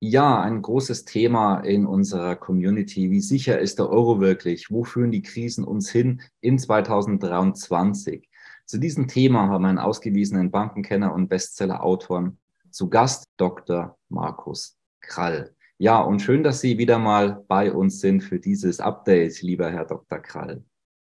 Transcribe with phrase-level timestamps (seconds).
[0.00, 3.10] Ja, ein großes Thema in unserer Community.
[3.10, 4.70] Wie sicher ist der Euro wirklich?
[4.70, 8.28] Wo führen die Krisen uns hin in 2023?
[8.66, 12.38] Zu diesem Thema haben wir einen ausgewiesenen Bankenkenner und Bestseller-Autoren
[12.70, 13.96] zu Gast, Dr.
[14.08, 15.54] Markus Krall.
[15.78, 19.84] Ja, und schön, dass Sie wieder mal bei uns sind für dieses Update, lieber Herr
[19.84, 20.18] Dr.
[20.18, 20.64] Krall.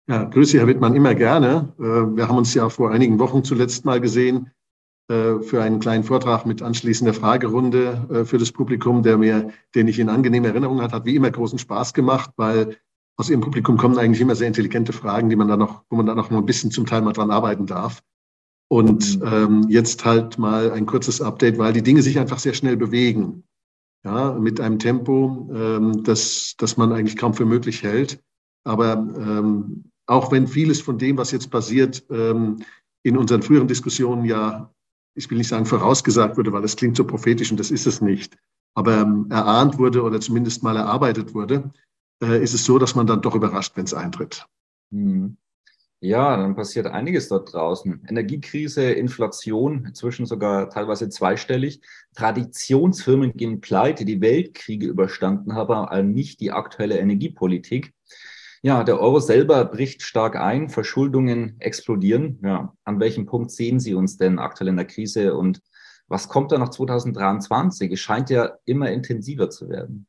[0.08, 1.74] Ja, grüße, Herr Wittmann, immer gerne.
[1.78, 4.52] Äh, wir haben uns ja vor einigen Wochen zuletzt mal gesehen
[5.10, 9.98] für einen kleinen Vortrag mit anschließender Fragerunde äh, für das Publikum, der mir, den ich
[9.98, 12.78] in angenehmer Erinnerung hat, hat wie immer großen Spaß gemacht, weil
[13.18, 16.06] aus Ihrem Publikum kommen eigentlich immer sehr intelligente Fragen, die man dann noch, wo man
[16.06, 18.02] dann noch ein bisschen zum Teil mal dran arbeiten darf.
[18.72, 19.28] Und mhm.
[19.28, 23.44] ähm, jetzt halt mal ein kurzes Update, weil die Dinge sich einfach sehr schnell bewegen.
[24.06, 28.24] Ja, mit einem Tempo, ähm, das, das man eigentlich kaum für möglich hält.
[28.64, 32.64] Aber ähm, auch wenn vieles von dem, was jetzt passiert, ähm,
[33.04, 34.72] in unseren früheren Diskussionen ja
[35.20, 38.02] ich will nicht sagen vorausgesagt wurde, weil das klingt so prophetisch und das ist es
[38.02, 38.38] nicht,
[38.74, 41.72] aber ähm, erahnt wurde oder zumindest mal erarbeitet wurde,
[42.24, 44.46] äh, ist es so, dass man dann doch überrascht, wenn es eintritt.
[44.92, 45.38] Hm.
[46.02, 48.06] Ja, dann passiert einiges dort draußen.
[48.08, 51.82] Energiekrise, Inflation, inzwischen sogar teilweise zweistellig.
[52.16, 57.94] Traditionsfirmen gehen pleite, die Weltkriege überstanden haben, aber nicht die aktuelle Energiepolitik.
[58.62, 62.40] Ja, der Euro selber bricht stark ein, Verschuldungen explodieren.
[62.44, 65.62] Ja, an welchem Punkt sehen Sie uns denn aktuell in der Krise und
[66.08, 67.92] was kommt da nach 2023?
[67.92, 70.08] Es scheint ja immer intensiver zu werden.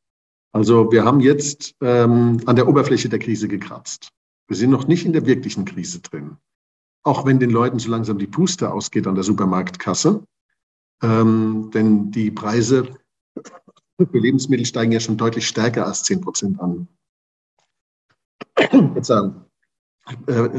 [0.53, 4.09] Also wir haben jetzt ähm, an der Oberfläche der Krise gekratzt.
[4.49, 6.39] Wir sind noch nicht in der wirklichen Krise drin.
[7.05, 10.25] Auch wenn den Leuten so langsam die Puste ausgeht an der Supermarktkasse.
[11.03, 12.89] Ähm, denn die Preise
[13.97, 16.89] für Lebensmittel steigen ja schon deutlich stärker als 10 Prozent an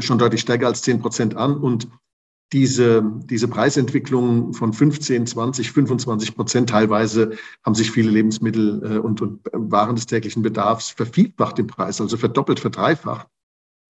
[0.00, 1.56] schon deutlich stärker als 10 Prozent an.
[1.56, 1.88] Und
[2.52, 9.22] diese, diese Preisentwicklung von 15, 20, 25 Prozent teilweise haben sich viele Lebensmittel äh, und,
[9.22, 13.26] und Waren des täglichen Bedarfs vervielfacht im Preis, also verdoppelt, verdreifacht.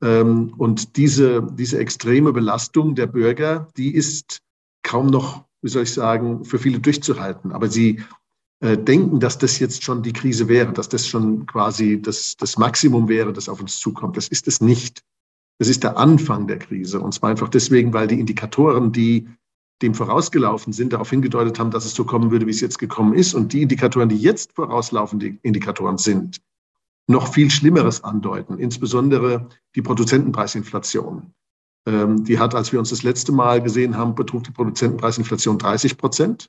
[0.03, 4.39] Ähm, und diese, diese extreme Belastung der Bürger, die ist
[4.85, 7.53] kaum noch, wie soll ich sagen, für viele durchzuhalten.
[7.53, 8.03] Aber sie
[8.63, 12.57] äh, denken, dass das jetzt schon die Krise wäre, dass das schon quasi das, das
[12.57, 14.17] Maximum wäre, das auf uns zukommt.
[14.17, 15.03] Das ist es nicht.
[15.59, 17.01] Das ist der Anfang der Krise.
[17.01, 19.29] Und zwar einfach deswegen, weil die Indikatoren, die
[19.83, 23.15] dem vorausgelaufen sind, darauf hingedeutet haben, dass es so kommen würde, wie es jetzt gekommen
[23.15, 23.35] ist.
[23.35, 26.41] Und die Indikatoren, die jetzt vorauslaufende Indikatoren sind,
[27.09, 31.35] noch viel Schlimmeres andeuten, insbesondere die Produzentenpreisinflation.
[31.89, 35.99] Ähm, die hat, als wir uns das letzte Mal gesehen haben, betrug die Produzentenpreisinflation 30
[35.99, 36.49] Prozent.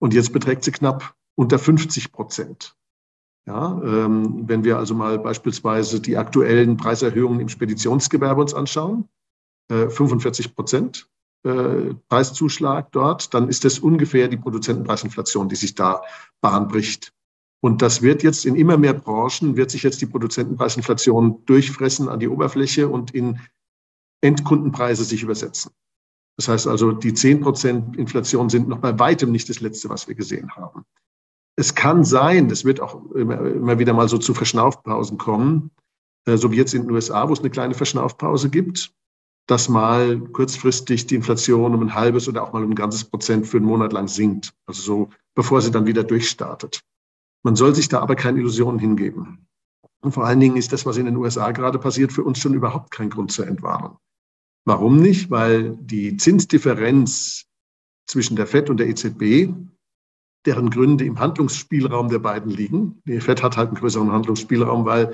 [0.00, 2.76] Und jetzt beträgt sie knapp unter 50 Prozent.
[3.46, 9.08] Ja, ähm, wenn wir also mal beispielsweise die aktuellen Preiserhöhungen im Speditionsgewerbe uns anschauen,
[9.70, 11.08] äh, 45 Prozent
[11.44, 16.02] äh, Preiszuschlag dort, dann ist das ungefähr die Produzentenpreisinflation, die sich da
[16.42, 17.14] Bahn bricht.
[17.62, 22.20] Und das wird jetzt in immer mehr Branchen, wird sich jetzt die Produzentenpreisinflation durchfressen an
[22.20, 23.40] die Oberfläche und in
[24.20, 25.72] Endkundenpreise sich übersetzen.
[26.36, 30.06] Das heißt also, die 10 Prozent Inflation sind noch bei weitem nicht das Letzte, was
[30.06, 30.84] wir gesehen haben.
[31.60, 35.70] Es kann sein, das wird auch immer, immer wieder mal so zu Verschnaufpausen kommen,
[36.24, 38.94] äh, so wie jetzt in den USA, wo es eine kleine Verschnaufpause gibt,
[39.46, 43.46] dass mal kurzfristig die Inflation um ein halbes oder auch mal um ein ganzes Prozent
[43.46, 44.54] für einen Monat lang sinkt.
[44.64, 46.80] Also so, bevor sie dann wieder durchstartet.
[47.42, 49.46] Man soll sich da aber keine Illusionen hingeben.
[50.00, 52.54] Und vor allen Dingen ist das, was in den USA gerade passiert, für uns schon
[52.54, 53.98] überhaupt kein Grund zur Entwarnung.
[54.64, 55.30] Warum nicht?
[55.30, 57.44] Weil die Zinsdifferenz
[58.06, 59.52] zwischen der FED und der EZB,
[60.46, 63.02] deren Gründe im Handlungsspielraum der beiden liegen.
[63.06, 65.12] Die FED hat halt einen größeren Handlungsspielraum, weil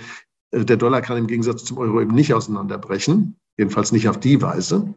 [0.53, 4.41] äh, der Dollar kann im Gegensatz zum Euro eben nicht auseinanderbrechen, jedenfalls nicht auf die
[4.41, 4.95] Weise.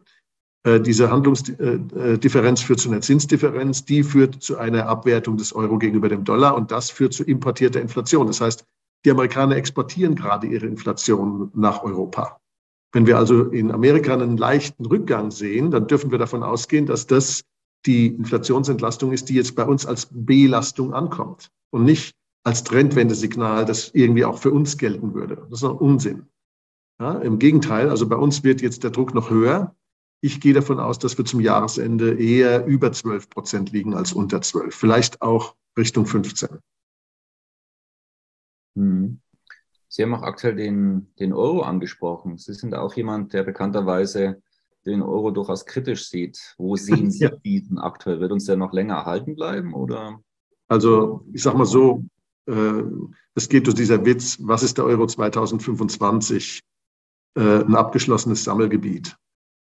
[0.64, 6.08] Äh, diese Handlungsdifferenz führt zu einer Zinsdifferenz, die führt zu einer Abwertung des Euro gegenüber
[6.08, 8.26] dem Dollar und das führt zu importierter Inflation.
[8.26, 8.64] Das heißt,
[9.04, 12.38] die Amerikaner exportieren gerade ihre Inflation nach Europa.
[12.92, 17.06] Wenn wir also in Amerika einen leichten Rückgang sehen, dann dürfen wir davon ausgehen, dass
[17.06, 17.42] das
[17.86, 23.90] die Inflationsentlastung ist, die jetzt bei uns als Belastung ankommt und nicht als Trendwendesignal, das
[23.94, 25.36] irgendwie auch für uns gelten würde.
[25.50, 26.26] Das ist ein Unsinn.
[26.98, 29.74] Ja, Im Gegenteil, also bei uns wird jetzt der Druck noch höher.
[30.22, 34.42] Ich gehe davon aus, dass wir zum Jahresende eher über 12 Prozent liegen als unter
[34.42, 36.58] 12, vielleicht auch Richtung 15.
[38.74, 39.20] Mhm.
[39.88, 42.38] Sie haben auch aktuell den, den Euro angesprochen.
[42.38, 44.40] Sie sind auch jemand, der bekannterweise
[44.86, 46.54] den Euro durchaus kritisch sieht.
[46.58, 47.30] Wo sehen Sie ja.
[47.30, 48.20] diesen aktuell?
[48.20, 49.74] Wird uns der noch länger erhalten bleiben?
[49.74, 50.20] Oder?
[50.68, 52.04] Also ich sage mal so,
[52.46, 52.82] äh,
[53.34, 56.60] es geht durch dieser Witz, was ist der Euro 2025?
[57.36, 59.16] Äh, ein abgeschlossenes Sammelgebiet.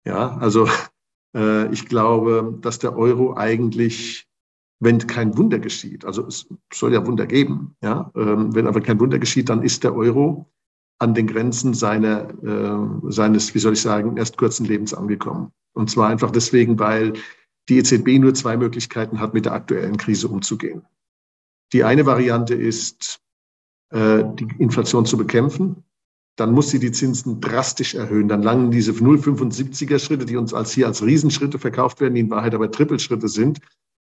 [0.04, 0.68] Ja, also
[1.36, 4.26] äh, ich glaube, dass der Euro eigentlich,
[4.80, 9.00] wenn kein Wunder geschieht, also es soll ja Wunder geben, ja, ähm, wenn aber kein
[9.00, 10.50] Wunder geschieht, dann ist der Euro
[10.98, 15.52] an den Grenzen seiner, äh, seines, wie soll ich sagen, erst kurzen Lebens angekommen.
[15.74, 17.12] Und zwar einfach deswegen, weil
[17.68, 20.82] die EZB nur zwei Möglichkeiten hat, mit der aktuellen Krise umzugehen.
[21.72, 23.20] Die eine Variante ist,
[23.90, 25.84] äh, die Inflation zu bekämpfen.
[26.36, 28.28] Dann muss sie die Zinsen drastisch erhöhen.
[28.28, 32.30] Dann langen diese 0,75er Schritte, die uns als hier als Riesenschritte verkauft werden, die in
[32.30, 33.60] Wahrheit aber Trippelschritte sind,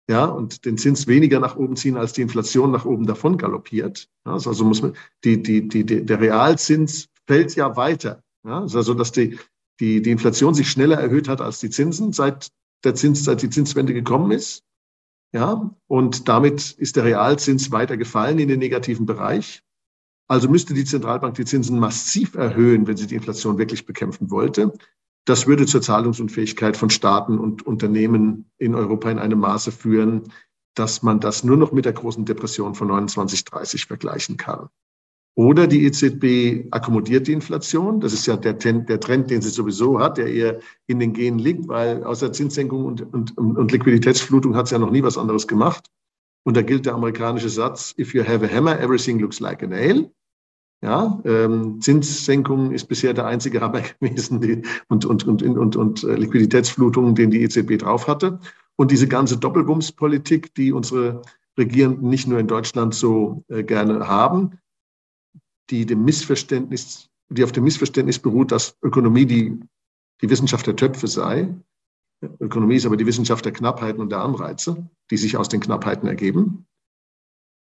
[0.09, 4.09] ja, und den Zins weniger nach oben ziehen, als die Inflation nach oben davon galoppiert.
[4.27, 8.23] Ja, also muss man, die, die, die, der Realzins fällt ja weiter.
[8.45, 9.39] Ja, also, dass die,
[9.79, 12.51] die, die Inflation sich schneller erhöht hat als die Zinsen, seit
[12.85, 14.65] der Zins, seit die Zinswende gekommen ist.
[15.33, 19.63] Ja, und damit ist der Realzins weiter gefallen in den negativen Bereich.
[20.27, 24.73] Also müsste die Zentralbank die Zinsen massiv erhöhen, wenn sie die Inflation wirklich bekämpfen wollte.
[25.27, 30.33] Das würde zur Zahlungsunfähigkeit von Staaten und Unternehmen in Europa in einem Maße führen,
[30.75, 34.69] dass man das nur noch mit der großen Depression von 29, 30 vergleichen kann.
[35.37, 38.01] Oder die EZB akkommodiert die Inflation.
[38.01, 41.39] Das ist ja der, der, Trend, den sie sowieso hat, der eher in den Genen
[41.39, 45.47] liegt, weil außer Zinssenkung und, und, und Liquiditätsflutung hat sie ja noch nie was anderes
[45.47, 45.89] gemacht.
[46.45, 49.67] Und da gilt der amerikanische Satz, if you have a hammer, everything looks like a
[49.67, 50.11] nail.
[50.83, 56.05] Ja, ähm, Zinssenkung ist bisher der einzige Hammer gewesen die, und, und, und, und, und
[56.05, 58.41] äh, Liquiditätsflutung, den die EZB drauf hatte.
[58.77, 61.21] Und diese ganze Doppelbumspolitik, die unsere
[61.59, 64.59] Regierenden nicht nur in Deutschland so äh, gerne haben,
[65.69, 69.61] die dem Missverständnis, die auf dem Missverständnis beruht, dass Ökonomie die,
[70.23, 71.55] die Wissenschaft der Töpfe sei.
[72.41, 76.09] Ökonomie ist aber die Wissenschaft der Knappheiten und der Anreize, die sich aus den Knappheiten
[76.09, 76.67] ergeben.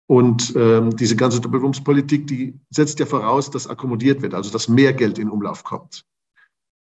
[0.09, 4.91] Und ähm, diese ganze Doppelwumspolitik, die setzt ja voraus, dass akkommodiert wird, also dass mehr
[4.91, 6.03] Geld in Umlauf kommt.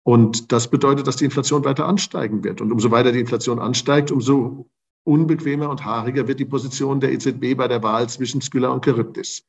[0.04, 2.60] Und das bedeutet, dass die Inflation weiter ansteigen wird.
[2.60, 4.70] Und umso weiter die Inflation ansteigt, umso
[5.02, 9.44] unbequemer und haariger wird die Position der EZB bei der Wahl zwischen Skylla und Charybdis.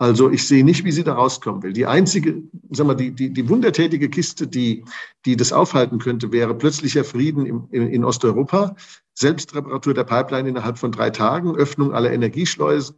[0.00, 1.72] Also ich sehe nicht, wie sie da rauskommen will.
[1.72, 4.84] Die einzige, sag mal, die, die, die wundertätige Kiste, die,
[5.26, 8.76] die das aufhalten könnte, wäre plötzlicher Frieden im, in, in Osteuropa,
[9.14, 12.94] Selbstreparatur der Pipeline innerhalb von drei Tagen, Öffnung aller Energieschleusen,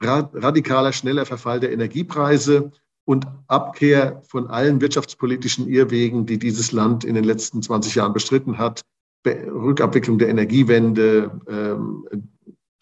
[0.00, 2.70] radikaler, schneller Verfall der Energiepreise
[3.04, 8.58] und Abkehr von allen wirtschaftspolitischen Irrwegen, die dieses Land in den letzten 20 Jahren bestritten
[8.58, 8.82] hat.
[9.26, 12.06] Rückabwicklung der Energiewende, ähm,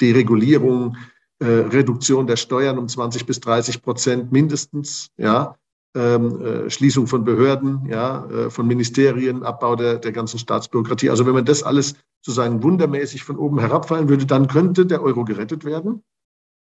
[0.00, 0.96] Deregulierung,
[1.41, 5.57] äh, Reduktion der Steuern um 20 bis 30 Prozent mindestens, ja,
[5.97, 11.11] ähm, äh, Schließung von Behörden, ja, äh, von Ministerien, Abbau der, der ganzen Staatsbürokratie.
[11.11, 15.25] Also wenn man das alles sozusagen wundermäßig von oben herabfallen würde, dann könnte der Euro
[15.25, 16.03] gerettet werden.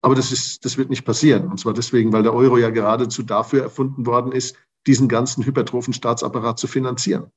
[0.03, 1.49] Aber das ist, das wird nicht passieren.
[1.49, 4.57] Und zwar deswegen, weil der Euro ja geradezu dafür erfunden worden ist,
[4.87, 7.31] diesen ganzen hypertrophen Staatsapparat zu finanzieren.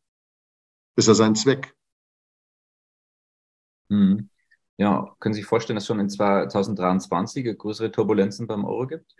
[0.96, 1.76] Das ist ja sein Zweck.
[3.90, 4.30] Mhm.
[4.78, 9.16] Ja, können Sie sich vorstellen, dass es schon in 2023 größere Turbulenzen beim Euro gibt?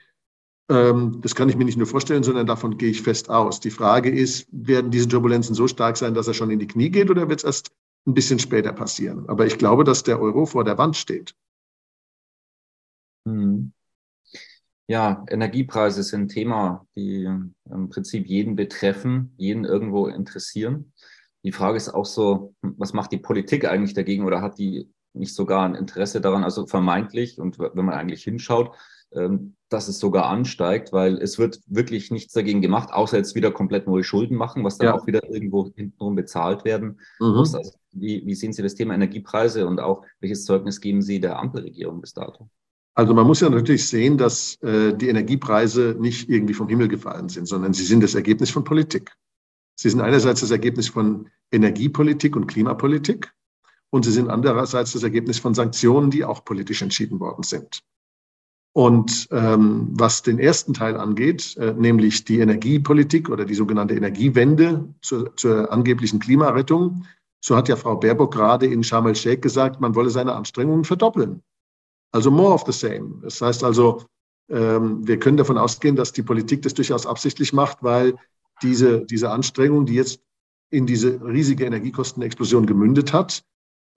[0.70, 3.60] Ähm, das kann ich mir nicht nur vorstellen, sondern davon gehe ich fest aus.
[3.60, 6.90] Die Frage ist, werden diese Turbulenzen so stark sein, dass er schon in die Knie
[6.90, 7.72] geht oder wird es erst
[8.08, 9.28] ein bisschen später passieren?
[9.30, 11.36] Aber ich glaube, dass der Euro vor der Wand steht.
[13.28, 13.74] Hm.
[14.88, 20.94] Ja, Energiepreise sind ein Thema, die im Prinzip jeden betreffen, jeden irgendwo interessieren.
[21.44, 25.36] Die Frage ist auch so, was macht die Politik eigentlich dagegen oder hat die nicht
[25.36, 28.76] sogar ein Interesse daran, also vermeintlich und wenn man eigentlich hinschaut,
[29.16, 33.52] ähm, dass es sogar ansteigt, weil es wird wirklich nichts dagegen gemacht, außer jetzt wieder
[33.52, 34.94] komplett neue Schulden machen, was dann ja.
[34.94, 37.34] auch wieder irgendwo hintenrum bezahlt werden mhm.
[37.34, 37.56] muss.
[37.56, 41.40] Also wie, wie sehen Sie das Thema Energiepreise und auch welches Zeugnis geben Sie der
[41.40, 42.50] Ampelregierung bis dato?
[42.96, 47.30] Also man muss ja natürlich sehen, dass äh, die Energiepreise nicht irgendwie vom Himmel gefallen
[47.30, 49.12] sind, sondern sie sind das Ergebnis von Politik.
[49.76, 53.34] Sie sind einerseits das Ergebnis von Energiepolitik und Klimapolitik
[53.94, 57.84] und sie sind andererseits das Ergebnis von Sanktionen, die auch politisch entschieden worden sind.
[58.76, 64.92] Und ähm, was den ersten Teil angeht, äh, nämlich die Energiepolitik oder die sogenannte Energiewende
[65.04, 67.06] zur, zur angeblichen Klimarettung,
[67.40, 71.44] so hat ja Frau Baerbock gerade in Sharm el-Sheikh gesagt, man wolle seine Anstrengungen verdoppeln.
[72.12, 73.20] Also more of the same.
[73.22, 74.02] Das heißt also,
[74.50, 78.16] ähm, wir können davon ausgehen, dass die Politik das durchaus absichtlich macht, weil
[78.64, 80.20] diese, diese Anstrengung, die jetzt
[80.72, 83.44] in diese riesige Energiekostenexplosion gemündet hat,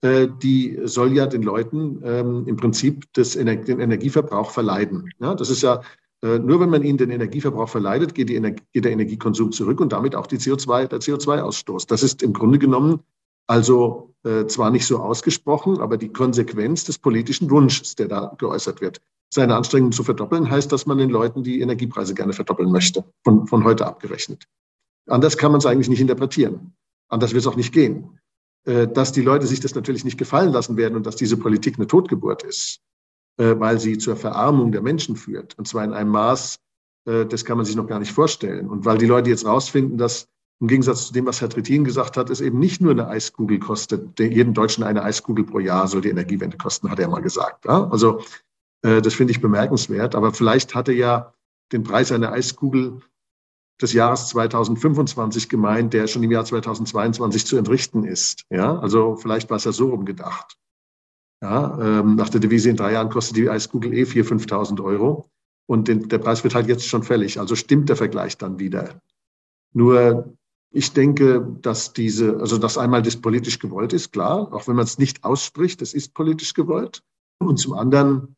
[0.03, 5.09] die soll ja den Leuten ähm, im Prinzip das den Energieverbrauch verleiden.
[5.19, 5.81] Ja, das ist ja
[6.23, 9.93] Äh, nur wenn man ihnen den Energieverbrauch verleidet, geht, Energie, geht der Energiekonsum zurück und
[9.93, 11.87] damit auch die CO2, der CO2-Ausstoß.
[11.87, 13.01] Das ist im Grunde genommen
[13.47, 18.81] also äh, zwar nicht so ausgesprochen, aber die Konsequenz des politischen Wunsches, der da geäußert
[18.81, 18.99] wird.
[19.29, 23.45] Seine Anstrengungen zu verdoppeln, heißt, dass man den Leuten die Energiepreise gerne verdoppeln möchte, von,
[23.47, 24.45] von heute abgerechnet.
[25.07, 26.73] Anders kann man es eigentlich nicht interpretieren.
[27.09, 28.19] Anders wird es auch nicht gehen.
[28.67, 31.77] Äh, dass die Leute sich das natürlich nicht gefallen lassen werden und dass diese Politik
[31.77, 32.81] eine Totgeburt ist,
[33.37, 35.57] äh, weil sie zur Verarmung der Menschen führt.
[35.57, 36.59] Und zwar in einem Maß,
[37.05, 38.67] äh, das kann man sich noch gar nicht vorstellen.
[38.69, 40.27] Und weil die Leute jetzt rausfinden, dass
[40.59, 43.59] im Gegensatz zu dem, was Herr Trittin gesagt hat, es eben nicht nur eine Eiskugel
[43.59, 44.19] kostet.
[44.19, 47.69] Jeden Deutschen eine Eiskugel pro Jahr soll die Energiewende kosten, hat er mal gesagt.
[47.69, 48.21] Also
[48.81, 50.15] das finde ich bemerkenswert.
[50.15, 51.31] Aber vielleicht hatte ja
[51.71, 53.03] den Preis einer Eiskugel
[53.81, 58.43] des Jahres 2025 gemeint, der schon im Jahr 2022 zu entrichten ist.
[58.49, 60.57] Ja, also vielleicht war es ja so umgedacht.
[61.41, 65.29] Ja, ähm, nach der Devise in drei Jahren kostet die Eiskugel eh 4.000, 5.000 Euro.
[65.67, 67.39] Und den, der Preis wird halt jetzt schon fällig.
[67.39, 69.01] Also stimmt der Vergleich dann wieder.
[69.73, 70.33] Nur
[70.71, 74.85] ich denke, dass diese, also dass einmal das politisch gewollt ist, klar, auch wenn man
[74.85, 77.03] es nicht ausspricht, es ist politisch gewollt.
[77.39, 78.35] Und zum anderen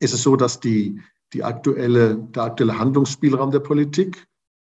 [0.00, 1.00] ist es so, dass die,
[1.32, 4.26] die aktuelle, der aktuelle Handlungsspielraum der Politik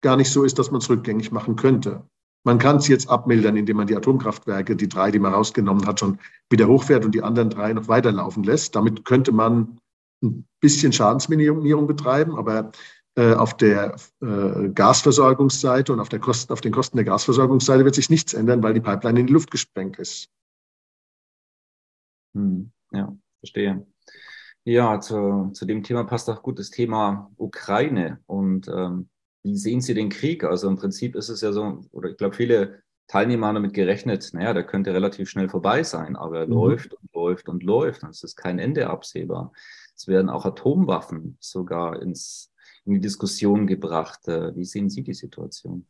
[0.02, 2.04] gar nicht so ist, dass man es rückgängig machen könnte.
[2.44, 6.00] Man kann es jetzt abmildern, indem man die Atomkraftwerke, die drei, die man rausgenommen hat,
[6.00, 8.74] schon wieder hochfährt und die anderen drei noch weiterlaufen lässt.
[8.74, 9.78] Damit könnte man
[10.22, 12.72] ein bisschen Schadensminimierung betreiben, aber
[13.16, 17.94] äh, auf der äh, Gasversorgungsseite und auf, der Kosten, auf den Kosten der Gasversorgungsseite wird
[17.94, 20.30] sich nichts ändern, weil die Pipeline in die Luft gesprengt ist.
[22.34, 23.86] Hm, ja, verstehe.
[24.64, 28.20] Ja, zu, zu dem Thema passt auch gut das Thema Ukraine.
[28.26, 29.08] Und ähm,
[29.42, 30.44] wie sehen Sie den Krieg?
[30.44, 34.30] Also im Prinzip ist es ja so, oder ich glaube, viele Teilnehmer haben damit gerechnet,
[34.34, 36.52] naja, der könnte relativ schnell vorbei sein, aber er mhm.
[36.52, 39.52] läuft und läuft und läuft und es ist kein Ende absehbar.
[39.96, 42.52] Es werden auch Atomwaffen sogar ins,
[42.84, 44.28] in die Diskussion gebracht.
[44.28, 45.86] Äh, wie sehen Sie die Situation?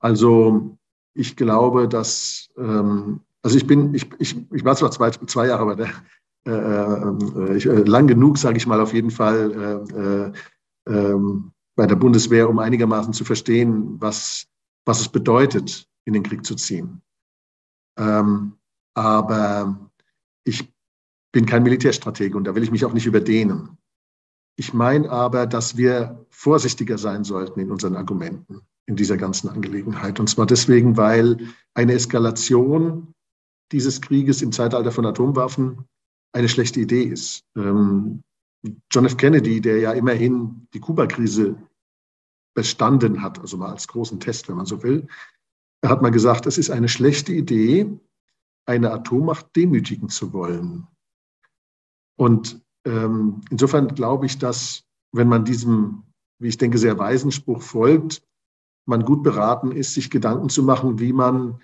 [0.00, 0.76] Also
[1.14, 5.66] ich glaube, dass, ähm, also ich bin, ich, ich, ich war zwar zwei, zwei Jahre
[5.66, 5.90] bei der,
[6.46, 9.52] äh, äh, ich, äh, lang genug, sage ich mal auf jeden Fall,
[9.96, 10.32] äh, äh,
[10.88, 14.48] ähm, bei der Bundeswehr, um einigermaßen zu verstehen, was,
[14.84, 17.02] was es bedeutet, in den Krieg zu ziehen.
[17.98, 18.54] Ähm,
[18.94, 19.90] aber
[20.44, 20.72] ich
[21.32, 23.76] bin kein Militärstratege und da will ich mich auch nicht überdehnen.
[24.58, 30.18] Ich meine aber, dass wir vorsichtiger sein sollten in unseren Argumenten in dieser ganzen Angelegenheit.
[30.18, 31.36] Und zwar deswegen, weil
[31.74, 33.12] eine Eskalation
[33.72, 35.84] dieses Krieges im Zeitalter von Atomwaffen
[36.32, 37.44] eine schlechte Idee ist.
[37.56, 38.22] Ähm,
[38.90, 39.16] John F.
[39.16, 41.56] Kennedy, der ja immerhin die Kuba-Krise
[42.54, 45.06] bestanden hat, also mal als großen Test, wenn man so will,
[45.84, 47.98] hat mal gesagt, es ist eine schlechte Idee,
[48.66, 50.86] eine Atommacht demütigen zu wollen.
[52.16, 56.02] Und ähm, insofern glaube ich, dass wenn man diesem,
[56.38, 58.22] wie ich denke, sehr weisen Spruch folgt,
[58.86, 61.60] man gut beraten ist, sich Gedanken zu machen, wie man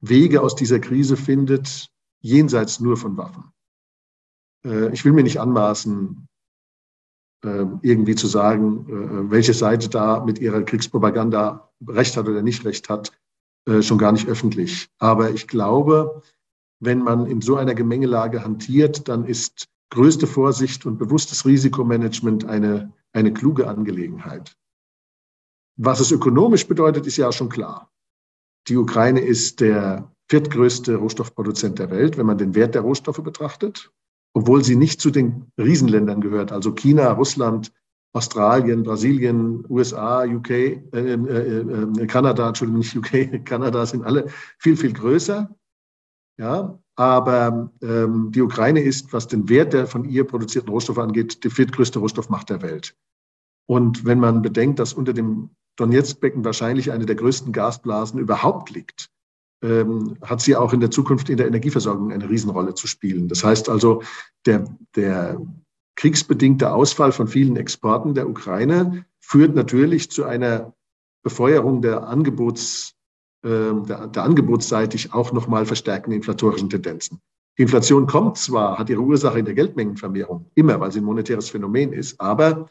[0.00, 3.52] Wege aus dieser Krise findet, jenseits nur von Waffen.
[4.64, 6.28] Äh, ich will mir nicht anmaßen,
[7.82, 12.88] irgendwie zu sagen, äh, welche Seite da mit ihrer Kriegspropaganda recht hat oder nicht recht
[12.88, 13.12] hat,
[13.68, 14.88] äh, schon gar nicht öffentlich.
[14.98, 16.22] Aber ich glaube,
[16.80, 22.92] wenn man in so einer Gemengelage hantiert, dann ist größte Vorsicht und bewusstes Risikomanagement eine,
[23.12, 24.56] eine kluge Angelegenheit.
[25.78, 27.90] Was es ökonomisch bedeutet, ist ja schon klar.
[28.68, 33.92] Die Ukraine ist der viertgrößte Rohstoffproduzent der Welt, wenn man den Wert der Rohstoffe betrachtet
[34.36, 37.72] obwohl sie nicht zu den Riesenländern gehört, also China, Russland,
[38.12, 44.26] Australien, Brasilien, USA, UK, äh, äh, äh, Kanada, Entschuldigung, nicht UK, Kanada sind alle
[44.58, 45.56] viel, viel größer.
[46.38, 51.42] Ja, aber ähm, die Ukraine ist, was den Wert der von ihr produzierten Rohstoffe angeht,
[51.42, 52.94] die viertgrößte Rohstoffmacht der Welt.
[53.64, 59.10] Und wenn man bedenkt, dass unter dem Donetsk-Becken wahrscheinlich eine der größten Gasblasen überhaupt liegt,
[59.66, 63.26] ähm, hat sie auch in der Zukunft in der Energieversorgung eine Riesenrolle zu spielen.
[63.26, 64.02] Das heißt also,
[64.46, 65.40] der, der
[65.96, 70.72] kriegsbedingte Ausfall von vielen Exporten der Ukraine führt natürlich zu einer
[71.24, 72.94] Befeuerung der Angebots,
[73.42, 73.48] äh,
[73.88, 77.20] der, der angebotsseitig auch nochmal verstärkenden inflatorischen Tendenzen.
[77.58, 81.48] Die Inflation kommt zwar, hat ihre Ursache in der Geldmengenvermehrung, immer, weil sie ein monetäres
[81.48, 82.68] Phänomen ist, aber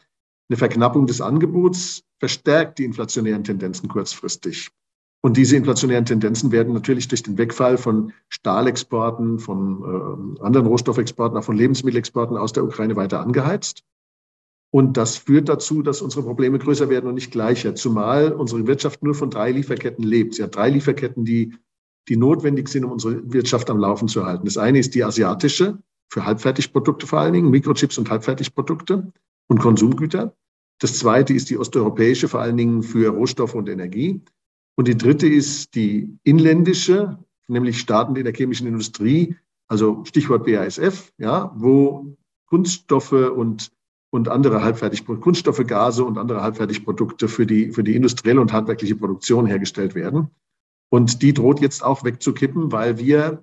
[0.48, 4.70] eine Verknappung des Angebots verstärkt die inflationären Tendenzen kurzfristig.
[5.26, 11.36] Und diese inflationären Tendenzen werden natürlich durch den Wegfall von Stahlexporten, von äh, anderen Rohstoffexporten,
[11.36, 13.82] auch von Lebensmittelexporten aus der Ukraine weiter angeheizt.
[14.70, 19.02] Und das führt dazu, dass unsere Probleme größer werden und nicht gleicher, zumal unsere Wirtschaft
[19.02, 20.36] nur von drei Lieferketten lebt.
[20.36, 21.56] Sie hat drei Lieferketten, die,
[22.08, 24.44] die notwendig sind, um unsere Wirtschaft am Laufen zu halten.
[24.44, 25.76] Das eine ist die asiatische,
[26.08, 29.12] für Halbfertigprodukte vor allen Dingen, Mikrochips und Halbfertigprodukte
[29.48, 30.36] und Konsumgüter.
[30.78, 34.22] Das zweite ist die osteuropäische, vor allen Dingen für Rohstoffe und Energie.
[34.76, 37.18] Und die dritte ist die inländische,
[37.48, 39.36] nämlich Staaten in der chemischen Industrie,
[39.68, 42.16] also Stichwort BASF, ja, wo
[42.46, 43.72] Kunststoffe und,
[44.10, 48.96] und andere Halbfertigprodukte, Kunststoffe, Gase und andere Halbfertigprodukte für die, für die industrielle und handwerkliche
[48.96, 50.30] Produktion hergestellt werden.
[50.88, 53.42] Und die droht jetzt auch wegzukippen, weil wir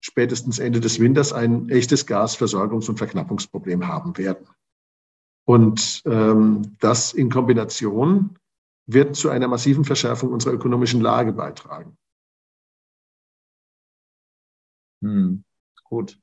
[0.00, 4.46] spätestens Ende des Winters ein echtes Gasversorgungs- und Verknappungsproblem haben werden.
[5.44, 8.36] Und ähm, das in Kombination
[8.86, 11.96] wird zu einer massiven Verschärfung unserer ökonomischen Lage beitragen.
[15.02, 15.44] Hm,
[15.84, 16.18] gut.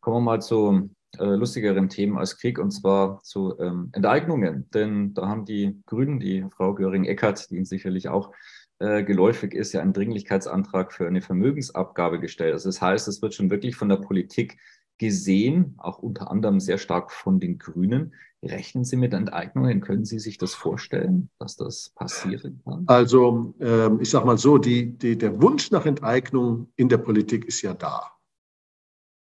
[0.00, 4.68] Kommen wir mal zu äh, lustigeren Themen als Krieg und zwar zu ähm, Enteignungen.
[4.70, 8.32] Denn da haben die Grünen, die Frau Göring-Eckert, die Ihnen sicherlich auch
[8.78, 12.52] äh, geläufig ist, ja einen Dringlichkeitsantrag für eine Vermögensabgabe gestellt.
[12.52, 14.58] Also das heißt, es wird schon wirklich von der Politik
[14.98, 18.14] gesehen, auch unter anderem sehr stark von den Grünen.
[18.42, 19.80] Rechnen Sie mit Enteignungen?
[19.80, 22.84] Können Sie sich das vorstellen, dass das passieren kann?
[22.86, 27.46] Also ähm, ich sage mal so, die, die, der Wunsch nach Enteignung in der Politik
[27.46, 28.12] ist ja da.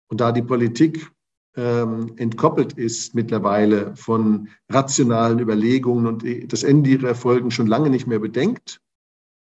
[0.10, 1.12] Und da die Politik
[1.55, 8.07] ähm, entkoppelt ist mittlerweile von rationalen Überlegungen und das Ende ihrer Folgen schon lange nicht
[8.07, 8.81] mehr bedenkt,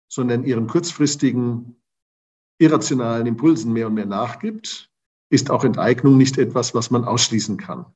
[0.08, 1.80] sondern ihren kurzfristigen,
[2.58, 4.90] irrationalen Impulsen mehr und mehr nachgibt,
[5.28, 7.86] ist auch Enteignung nicht etwas, was man ausschließen kann.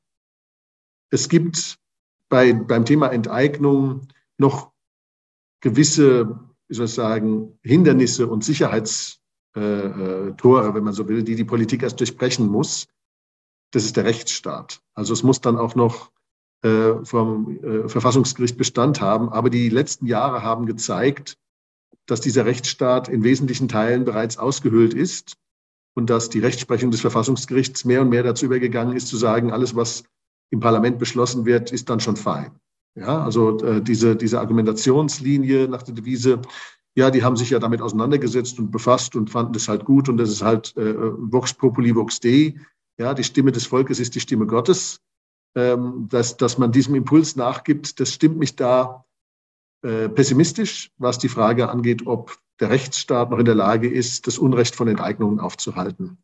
[1.09, 1.77] Es gibt
[2.29, 4.07] bei, beim Thema Enteignung
[4.37, 4.71] noch
[5.61, 9.19] gewisse, wie soll ich sagen, Hindernisse und Sicherheitstore,
[9.55, 12.87] äh, wenn man so will, die die Politik erst durchbrechen muss.
[13.71, 14.81] Das ist der Rechtsstaat.
[14.93, 16.11] Also es muss dann auch noch
[16.63, 19.29] äh, vom äh, Verfassungsgericht Bestand haben.
[19.29, 21.37] Aber die letzten Jahre haben gezeigt,
[22.05, 25.37] dass dieser Rechtsstaat in wesentlichen Teilen bereits ausgehöhlt ist
[25.93, 29.75] und dass die Rechtsprechung des Verfassungsgerichts mehr und mehr dazu übergegangen ist, zu sagen, alles,
[29.75, 30.03] was
[30.49, 32.51] im Parlament beschlossen wird, ist dann schon fein.
[32.95, 36.41] Ja, also äh, diese, diese Argumentationslinie nach der Devise,
[36.93, 40.17] ja, die haben sich ja damit auseinandergesetzt und befasst und fanden das halt gut und
[40.17, 42.55] das ist halt äh, Vox Populi Vox Dei.
[42.97, 44.99] Ja, die Stimme des Volkes ist die Stimme Gottes.
[45.53, 49.03] Ähm, dass, dass man diesem Impuls nachgibt, das stimmt mich da
[49.83, 54.37] äh, pessimistisch, was die Frage angeht, ob der Rechtsstaat noch in der Lage ist, das
[54.37, 56.19] Unrecht von Enteignungen aufzuhalten.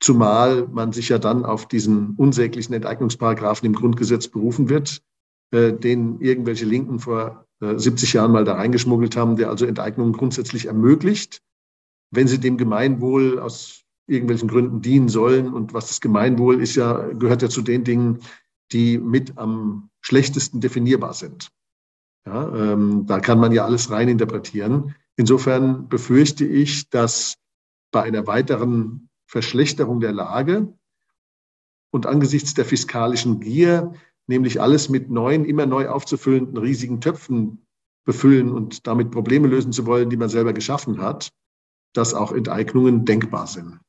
[0.00, 5.02] Zumal man sich ja dann auf diesen unsäglichen Enteignungsparagraphen im Grundgesetz berufen wird,
[5.50, 10.12] äh, den irgendwelche Linken vor äh, 70 Jahren mal da reingeschmuggelt haben, der also Enteignungen
[10.12, 11.42] grundsätzlich ermöglicht,
[12.10, 15.52] wenn sie dem Gemeinwohl aus irgendwelchen Gründen dienen sollen.
[15.52, 18.20] Und was das Gemeinwohl ist ja, gehört ja zu den Dingen,
[18.72, 21.50] die mit am schlechtesten definierbar sind.
[22.26, 24.94] Ja, ähm, da kann man ja alles rein interpretieren.
[25.16, 27.36] Insofern befürchte ich, dass
[27.92, 30.72] bei einer weiteren Verschlechterung der Lage
[31.90, 33.92] und angesichts der fiskalischen Gier,
[34.26, 37.66] nämlich alles mit neuen, immer neu aufzufüllenden riesigen Töpfen
[38.04, 41.30] befüllen und damit Probleme lösen zu wollen, die man selber geschaffen hat,
[41.94, 43.80] dass auch Enteignungen denkbar sind.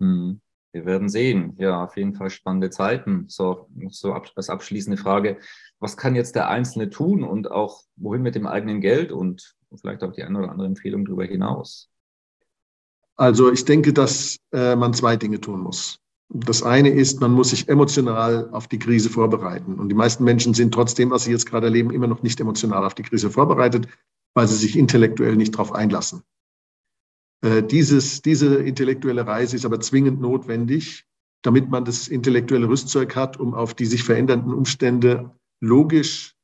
[0.00, 0.40] Hm.
[0.74, 1.54] Wir werden sehen.
[1.58, 3.26] Ja, auf jeden Fall spannende Zeiten.
[3.28, 5.38] So, so als abschließende Frage.
[5.78, 10.02] Was kann jetzt der Einzelne tun und auch wohin mit dem eigenen Geld und vielleicht
[10.02, 11.90] auch die eine oder andere Empfehlung darüber hinaus?
[13.14, 16.00] Also ich denke, dass äh, man zwei Dinge tun muss.
[16.28, 19.78] Das eine ist, man muss sich emotional auf die Krise vorbereiten.
[19.78, 22.84] Und die meisten Menschen sind trotzdem, was sie jetzt gerade erleben, immer noch nicht emotional
[22.84, 23.86] auf die Krise vorbereitet,
[24.34, 26.24] weil sie sich intellektuell nicht darauf einlassen.
[27.44, 31.04] Äh, dieses, diese intellektuelle Reise ist aber zwingend notwendig,
[31.42, 35.30] damit man das intellektuelle Rüstzeug hat, um auf die sich verändernden Umstände
[35.60, 36.34] logisch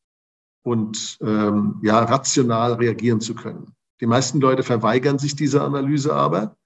[0.62, 3.74] und ähm, ja, rational reagieren zu können.
[4.02, 6.58] Die meisten Leute verweigern sich dieser Analyse aber,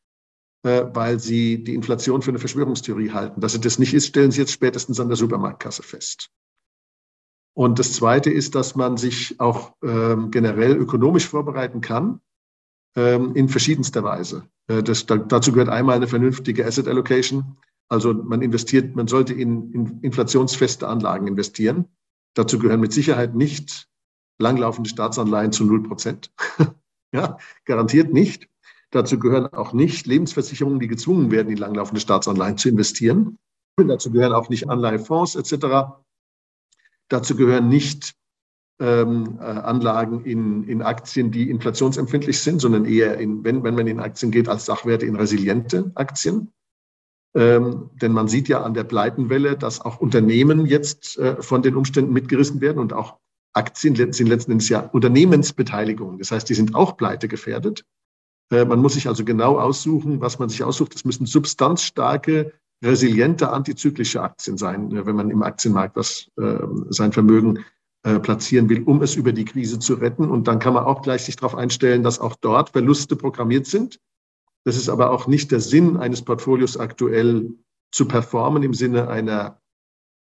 [0.65, 3.41] äh, weil sie die Inflation für eine Verschwörungstheorie halten.
[3.41, 6.29] Dass sie das nicht ist, stellen sie jetzt spätestens an der Supermarktkasse fest.
[7.57, 12.21] Und das Zweite ist, dass man sich auch ähm, generell ökonomisch vorbereiten kann
[13.01, 14.49] in verschiedenster Weise.
[14.69, 17.57] Äh, das, da, dazu gehört einmal eine vernünftige Asset Allocation.
[17.89, 21.87] Also man investiert, man sollte in, in inflationsfeste Anlagen investieren.
[22.35, 23.89] Dazu gehören mit Sicherheit nicht
[24.39, 26.33] langlaufende Staatsanleihen zu null Prozent.
[27.13, 28.49] ja, garantiert nicht.
[28.91, 33.39] Dazu gehören auch nicht Lebensversicherungen, die gezwungen werden, in langlaufende Staatsanleihen zu investieren.
[33.77, 35.97] Dazu gehören auch nicht Anleihefonds etc.
[37.09, 38.15] Dazu gehören nicht
[38.81, 43.87] ähm, äh, Anlagen in, in Aktien, die inflationsempfindlich sind, sondern eher, in, wenn, wenn man
[43.87, 46.53] in Aktien geht, als Sachwerte in resiliente Aktien.
[47.37, 51.75] Ähm, denn man sieht ja an der Pleitenwelle, dass auch Unternehmen jetzt äh, von den
[51.75, 53.19] Umständen mitgerissen werden und auch
[53.53, 56.19] Aktien sind letzten Endes ja Unternehmensbeteiligungen.
[56.19, 57.85] Das heißt, die sind auch pleite gefährdet.
[58.51, 60.95] Äh, man muss sich also genau aussuchen, was man sich aussucht.
[60.95, 66.59] Es müssen substanzstarke resiliente antizyklische Aktien sein, wenn man im Aktienmarkt was, äh,
[66.91, 67.65] sein Vermögen
[68.05, 70.31] äh, platzieren will, um es über die Krise zu retten.
[70.31, 73.99] Und dann kann man auch gleich sich darauf einstellen, dass auch dort Verluste programmiert sind.
[74.65, 77.55] Das ist aber auch nicht der Sinn eines Portfolios aktuell
[77.91, 79.61] zu performen im Sinne einer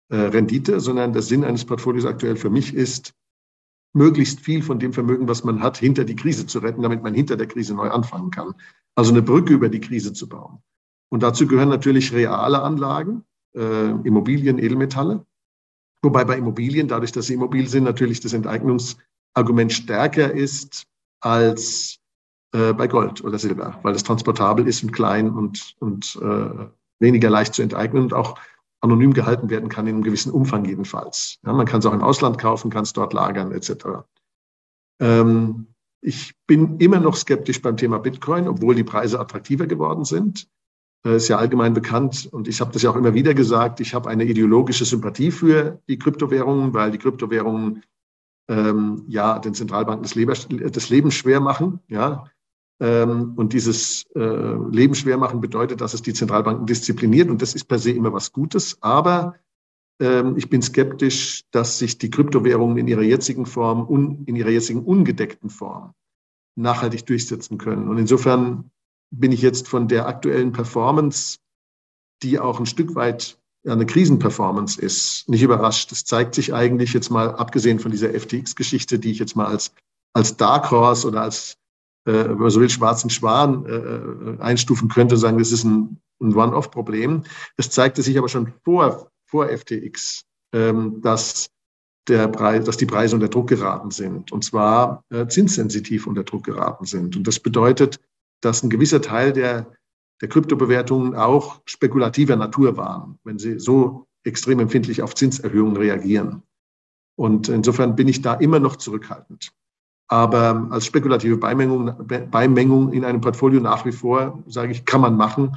[0.08, 3.14] äh, Rendite, sondern der Sinn eines Portfolios aktuell für mich ist,
[3.94, 7.14] möglichst viel von dem Vermögen, was man hat, hinter die Krise zu retten, damit man
[7.14, 8.54] hinter der Krise neu anfangen kann.
[8.94, 10.62] Also eine Brücke über die Krise zu bauen.
[11.10, 15.26] Und dazu gehören natürlich reale Anlagen, äh, Immobilien, Edelmetalle.
[16.04, 20.86] Wobei bei Immobilien, dadurch, dass sie immobil sind, natürlich das Enteignungsargument stärker ist
[21.20, 21.98] als
[22.52, 26.66] äh, bei Gold oder Silber, weil es transportabel ist und klein und, und äh,
[27.00, 28.38] weniger leicht zu enteignen und auch
[28.80, 31.38] anonym gehalten werden kann in einem gewissen Umfang jedenfalls.
[31.44, 34.04] Ja, man kann es auch im Ausland kaufen, kann es dort lagern etc.
[35.00, 35.68] Ähm,
[36.02, 40.48] ich bin immer noch skeptisch beim Thema Bitcoin, obwohl die Preise attraktiver geworden sind.
[41.06, 43.94] Äh, ist ja allgemein bekannt und ich habe das ja auch immer wieder gesagt, ich
[43.94, 47.82] habe eine ideologische Sympathie für die Kryptowährungen, weil die Kryptowährungen
[48.48, 50.34] ähm, ja den Zentralbanken das, Leben,
[50.72, 51.80] das Leben schwer machen.
[51.88, 52.24] Ja?
[52.80, 57.54] Ähm, und dieses äh, Leben schwer machen bedeutet, dass es die Zentralbanken diszipliniert und das
[57.54, 58.78] ist per se immer was Gutes.
[58.80, 59.34] Aber
[60.00, 64.50] ähm, ich bin skeptisch, dass sich die Kryptowährungen in ihrer jetzigen Form, un, in ihrer
[64.50, 65.92] jetzigen ungedeckten Form
[66.56, 67.88] nachhaltig durchsetzen können.
[67.88, 68.70] Und insofern
[69.10, 71.38] bin ich jetzt von der aktuellen Performance,
[72.22, 75.90] die auch ein Stück weit eine Krisenperformance ist, nicht überrascht.
[75.90, 79.72] Das zeigt sich eigentlich jetzt mal, abgesehen von dieser FTX-Geschichte, die ich jetzt mal als,
[80.12, 81.56] als Dark Horse oder als,
[82.06, 85.98] äh, wenn man so will, schwarzen Schwan äh, äh einstufen könnte, sagen, das ist ein,
[86.20, 87.24] ein One-Off-Problem.
[87.56, 91.48] Das zeigte sich aber schon vor, vor FTX, ähm, dass
[92.06, 96.44] der Preis, dass die Preise unter Druck geraten sind und zwar äh, zinssensitiv unter Druck
[96.44, 97.16] geraten sind.
[97.16, 97.98] Und das bedeutet,
[98.44, 99.72] dass ein gewisser Teil der,
[100.20, 106.42] der Kryptobewertungen auch spekulativer Natur waren, wenn sie so extrem empfindlich auf Zinserhöhungen reagieren.
[107.16, 109.52] Und insofern bin ich da immer noch zurückhaltend.
[110.08, 115.16] Aber als spekulative Beimengung, Beimengung in einem Portfolio nach wie vor, sage ich, kann man
[115.16, 115.56] machen,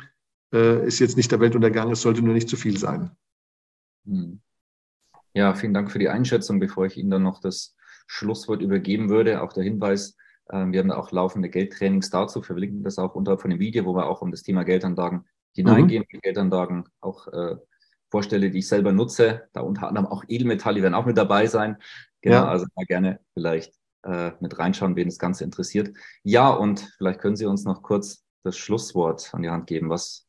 [0.53, 3.11] äh, ist jetzt nicht der Weltuntergang, es sollte nur nicht zu viel sein.
[4.05, 4.39] Hm.
[5.33, 7.75] Ja, vielen Dank für die Einschätzung, bevor ich Ihnen dann noch das
[8.07, 9.41] Schlusswort übergeben würde.
[9.41, 10.15] Auch der Hinweis,
[10.49, 14.07] wir haben auch laufende Geldtrainings dazu, verlinken das auch unterhalb von dem Video, wo wir
[14.07, 16.19] auch um das Thema Geldanlagen hineingehen, mhm.
[16.21, 17.57] Geldanlagen auch äh,
[18.09, 19.47] vorstelle, die ich selber nutze.
[19.53, 21.77] Da unter anderem auch Edelmetalle werden auch mit dabei sein.
[22.21, 22.47] Genau, ja.
[22.47, 25.95] also mal gerne vielleicht äh, mit reinschauen, wen das Ganze interessiert.
[26.23, 29.89] Ja, und vielleicht können Sie uns noch kurz das Schlusswort an die Hand geben.
[29.89, 30.27] Was,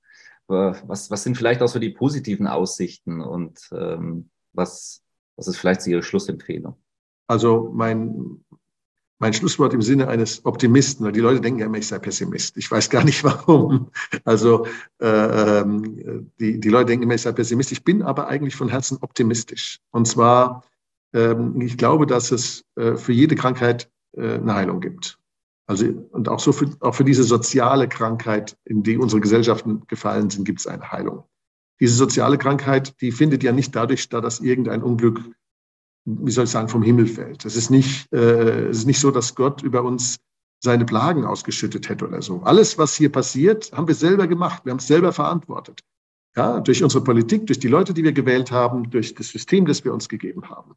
[0.48, 5.02] äh, was, was sind vielleicht auch so die positiven Aussichten und ähm, was,
[5.36, 6.76] was ist vielleicht so Ihre Schlussempfehlung?
[7.26, 8.44] Also mein,
[9.18, 12.56] mein Schlusswort im Sinne eines Optimisten, weil die Leute denken ja immer, ich sei Pessimist.
[12.56, 13.90] Ich weiß gar nicht warum.
[14.24, 14.66] Also
[15.00, 15.06] äh,
[15.60, 17.72] ähm, die, die Leute denken immer, ich sei Pessimist.
[17.72, 19.80] Ich bin aber eigentlich von Herzen optimistisch.
[19.90, 20.64] Und zwar,
[21.12, 25.18] ähm, ich glaube, dass es äh, für jede Krankheit äh, eine Heilung gibt.
[25.66, 30.30] Also und auch so für, auch für diese soziale Krankheit, in die unsere Gesellschaften gefallen
[30.30, 31.24] sind, gibt es eine Heilung.
[31.80, 35.20] Diese soziale Krankheit, die findet ja nicht dadurch statt, dass irgendein Unglück
[36.08, 37.44] wie soll ich sagen, vom Himmel fällt.
[37.44, 40.18] Es ist nicht, äh, es ist nicht so, dass Gott über uns
[40.60, 42.40] seine Plagen ausgeschüttet hätte oder so.
[42.42, 44.64] Alles, was hier passiert, haben wir selber gemacht.
[44.64, 45.80] Wir haben es selber verantwortet.
[46.36, 49.84] Ja, durch unsere Politik, durch die Leute, die wir gewählt haben, durch das System, das
[49.84, 50.74] wir uns gegeben haben.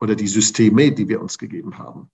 [0.00, 2.08] Oder die Systeme, die wir uns gegeben haben.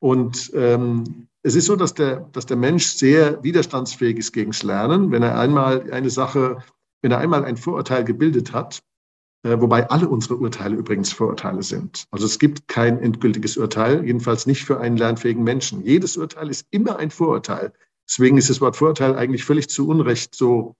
[0.00, 4.62] Und ähm, es ist so, dass der, dass der Mensch sehr widerstandsfähig ist gegen das
[4.62, 5.10] Lernen.
[5.10, 6.58] Wenn er einmal eine Sache,
[7.02, 8.80] wenn er einmal ein Vorurteil gebildet hat,
[9.42, 12.06] wobei alle unsere Urteile übrigens Vorurteile sind.
[12.10, 15.82] Also es gibt kein endgültiges Urteil, jedenfalls nicht für einen lernfähigen Menschen.
[15.82, 17.72] Jedes Urteil ist immer ein Vorurteil.
[18.08, 20.76] Deswegen ist das Wort Vorurteil eigentlich völlig zu Unrecht so,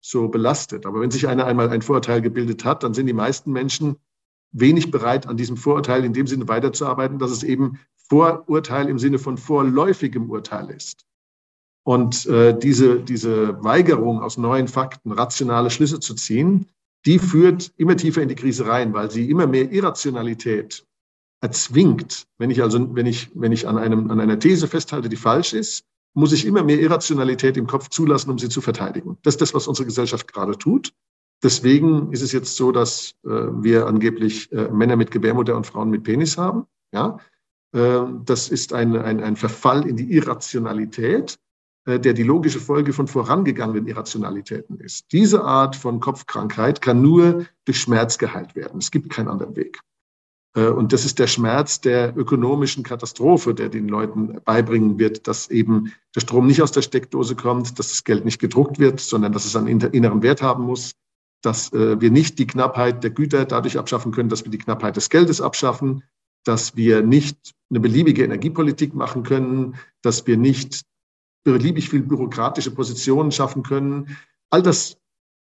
[0.00, 0.86] so belastet.
[0.86, 3.96] Aber wenn sich einer einmal ein Vorurteil gebildet hat, dann sind die meisten Menschen
[4.52, 9.18] wenig bereit, an diesem Vorurteil in dem Sinne weiterzuarbeiten, dass es eben Vorurteil im Sinne
[9.18, 11.06] von vorläufigem Urteil ist.
[11.84, 16.66] Und äh, diese, diese Weigerung aus neuen Fakten, rationale Schlüsse zu ziehen,
[17.06, 20.86] die führt immer tiefer in die Krise rein, weil sie immer mehr Irrationalität
[21.40, 22.26] erzwingt.
[22.38, 25.52] Wenn ich also, wenn ich, wenn ich an einem, an einer These festhalte, die falsch
[25.52, 29.18] ist, muss ich immer mehr Irrationalität im Kopf zulassen, um sie zu verteidigen.
[29.22, 30.92] Das ist das, was unsere Gesellschaft gerade tut.
[31.42, 35.90] Deswegen ist es jetzt so, dass äh, wir angeblich äh, Männer mit Gebärmutter und Frauen
[35.90, 36.66] mit Penis haben.
[36.92, 37.18] Ja,
[37.72, 41.38] äh, das ist ein, ein, ein Verfall in die Irrationalität.
[41.86, 45.12] Äh, der die logische Folge von vorangegangenen Irrationalitäten ist.
[45.12, 48.78] Diese Art von Kopfkrankheit kann nur durch Schmerz geheilt werden.
[48.78, 49.80] Es gibt keinen anderen Weg.
[50.56, 55.50] Äh, und das ist der Schmerz der ökonomischen Katastrophe, der den Leuten beibringen wird, dass
[55.50, 59.32] eben der Strom nicht aus der Steckdose kommt, dass das Geld nicht gedruckt wird, sondern
[59.32, 60.92] dass es einen inneren Wert haben muss,
[61.42, 64.96] dass äh, wir nicht die Knappheit der Güter dadurch abschaffen können, dass wir die Knappheit
[64.96, 66.02] des Geldes abschaffen,
[66.44, 70.82] dass wir nicht eine beliebige Energiepolitik machen können, dass wir nicht
[71.44, 74.16] beliebig viel bürokratische Positionen schaffen können.
[74.50, 74.98] All das,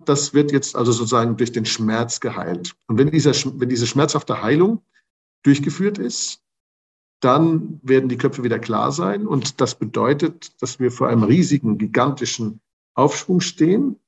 [0.05, 2.75] das wird jetzt also sozusagen durch den Schmerz geheilt.
[2.87, 4.83] Und wenn, dieser, wenn diese schmerzhafte Heilung
[5.45, 6.43] durchgeführt ist,
[7.21, 9.27] dann werden die Köpfe wieder klar sein.
[9.27, 12.61] Und das bedeutet, dass wir vor einem riesigen, gigantischen
[12.95, 13.99] Aufschwung stehen,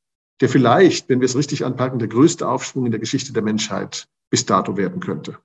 [0.40, 4.08] der vielleicht, wenn wir es richtig anpacken, der größte Aufschwung in der Geschichte der Menschheit
[4.28, 5.38] bis dato werden könnte.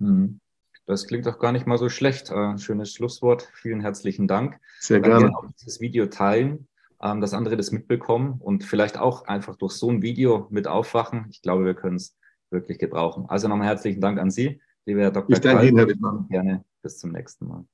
[0.00, 0.40] Hm.
[0.86, 2.30] Das klingt doch gar nicht mal so schlecht.
[2.30, 3.50] Äh, schönes Schlusswort.
[3.54, 4.60] Vielen herzlichen Dank.
[4.78, 5.20] Sehr gerne.
[5.20, 6.68] gerne auch dieses Video teilen,
[7.02, 11.26] ähm, dass andere das mitbekommen und vielleicht auch einfach durch so ein Video mit aufwachen.
[11.30, 12.16] Ich glaube, wir können es
[12.50, 13.26] wirklich gebrauchen.
[13.28, 15.26] Also nochmal herzlichen Dank an Sie, lieber Herr Dr.
[15.26, 16.28] Bis dahin, Herr Wittmann.
[16.28, 16.64] Gerne.
[16.82, 17.64] Bis zum nächsten Mal.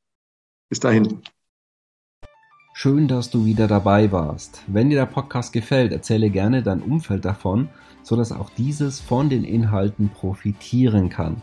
[0.71, 1.21] Bis dahin.
[2.75, 4.63] Schön, dass du wieder dabei warst.
[4.67, 7.69] Wenn dir der Podcast gefällt, erzähle gerne dein Umfeld davon,
[8.03, 11.43] sodass auch dieses von den Inhalten profitieren kann.